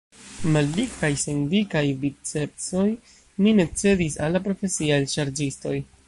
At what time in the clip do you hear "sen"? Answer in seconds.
1.23-1.41